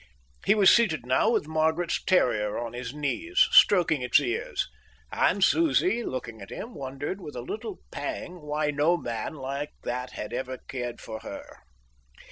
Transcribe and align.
He 0.47 0.55
was 0.55 0.71
seated 0.73 1.05
now 1.05 1.29
with 1.29 1.47
Margaret's 1.47 2.03
terrier 2.03 2.57
on 2.57 2.73
his 2.73 2.91
knees, 2.91 3.47
stroking 3.51 4.01
its 4.01 4.19
ears, 4.19 4.67
and 5.11 5.43
Susie, 5.43 6.01
looking 6.03 6.41
at 6.41 6.49
him, 6.49 6.73
wondered 6.73 7.21
with 7.21 7.35
a 7.35 7.41
little 7.41 7.77
pang 7.91 8.41
why 8.41 8.71
no 8.71 8.97
man 8.97 9.35
like 9.35 9.73
that 9.83 10.13
had 10.13 10.33
even 10.33 10.57
cared 10.67 10.99
for 11.01 11.19
her. 11.19 11.57